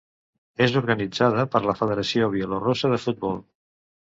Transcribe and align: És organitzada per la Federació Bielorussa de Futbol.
És 0.65 0.77
organitzada 0.79 1.45
per 1.55 1.61
la 1.67 1.75
Federació 1.81 2.33
Bielorussa 2.37 2.93
de 2.95 3.01
Futbol. 3.05 3.39